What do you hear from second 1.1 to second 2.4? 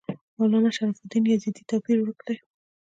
یزدي توپیر ورک دی.